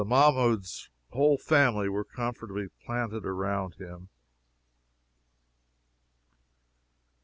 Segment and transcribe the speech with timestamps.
[0.03, 4.09] Mahmoud's whole family were comfortably planted around him.